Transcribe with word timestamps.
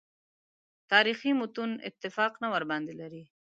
تاریخي 0.91 1.31
متون 1.39 1.71
اتفاق 1.89 2.33
نه 2.43 2.47
ورباندې 2.53 2.93
لري. 3.01 3.23